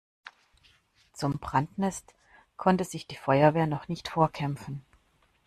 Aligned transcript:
Zum 1.13 1.37
Brandnest 1.37 2.15
konnte 2.57 2.85
sich 2.85 3.05
die 3.05 3.15
Feuerwehr 3.17 3.67
noch 3.67 3.87
nicht 3.87 4.07
vorkämpfen. 4.07 4.83